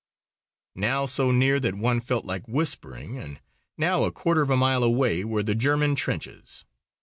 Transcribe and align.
Now 0.73 1.05
so 1.05 1.29
near 1.29 1.59
that 1.59 1.75
one 1.75 1.99
felt 1.99 2.25
like 2.25 2.47
whispering, 2.47 3.19
and 3.19 3.39
now 3.77 4.03
a 4.03 4.11
quarter 4.11 4.41
of 4.41 4.49
a 4.49 4.57
mile 4.57 4.83
away, 4.83 5.23
were 5.23 5.43
the 5.43 5.53
German 5.53 5.93
trenches. 5.93 6.65